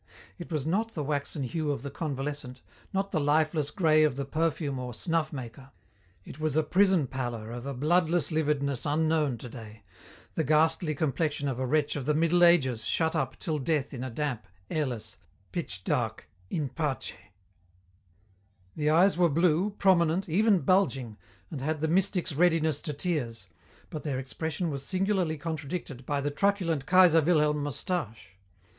[0.39, 4.25] It was not the waxen hue of the convalescent, not the lifeless grey of the
[4.25, 5.69] perfume or snuff maker,
[6.25, 9.83] it was a prison pallor of a bloodless lividness unknown today,
[10.33, 14.03] the ghastly complexion of a wretch of the Middle Ages shut up till death in
[14.03, 15.17] a damp, airless,
[15.51, 17.13] pitch dark in pace.
[18.75, 21.15] The eyes were blue, prominent, even bulging,
[21.51, 23.49] and had the mystic's readiness to tears,
[23.91, 28.31] but their expression was singularly contradicted by the truculent Kaiser Wilhelm moustache.